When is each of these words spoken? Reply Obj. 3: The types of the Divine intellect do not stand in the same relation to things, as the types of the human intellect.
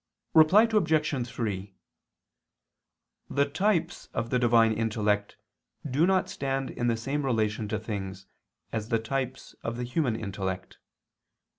Reply 0.33 0.63
Obj. 0.63 1.27
3: 1.27 1.75
The 3.29 3.45
types 3.45 4.07
of 4.15 4.31
the 4.31 4.39
Divine 4.39 4.73
intellect 4.73 5.37
do 5.87 6.07
not 6.07 6.27
stand 6.27 6.71
in 6.71 6.87
the 6.87 6.97
same 6.97 7.23
relation 7.23 7.67
to 7.67 7.77
things, 7.77 8.25
as 8.71 8.89
the 8.89 8.97
types 8.97 9.53
of 9.61 9.77
the 9.77 9.83
human 9.83 10.15
intellect. 10.15 10.79